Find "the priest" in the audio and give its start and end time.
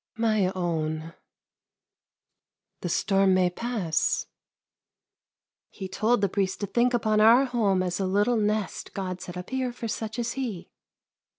6.21-6.59